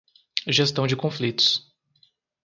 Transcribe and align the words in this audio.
Gestão 0.47 0.87
de 0.87 0.95
conflitos 0.95 1.71